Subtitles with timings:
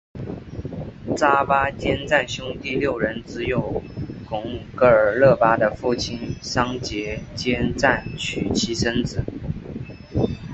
[1.15, 3.83] 扎巴坚赞兄弟六人只有
[4.27, 9.23] 贡噶勒巴的父亲桑结坚赞娶妻生子。